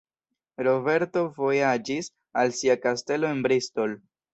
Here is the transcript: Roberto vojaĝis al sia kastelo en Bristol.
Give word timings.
Roberto 0.67 1.23
vojaĝis 1.37 2.13
al 2.43 2.59
sia 2.59 2.81
kastelo 2.91 3.35
en 3.35 3.51
Bristol. 3.51 4.01